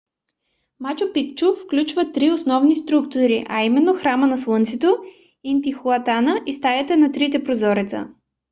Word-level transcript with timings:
мачу 0.83 1.05
пикчу 1.13 1.47
включва 1.55 2.05
три 2.11 2.31
основни 2.31 2.75
структури 2.75 3.45
а 3.49 3.63
именно 3.63 3.93
храма 3.93 4.27
на 4.27 4.37
слънцето 4.37 4.97
интихуатана 5.43 6.41
и 6.45 6.53
стаята 6.53 6.97
на 6.97 7.11
трите 7.11 7.43
прозореца 7.43 8.07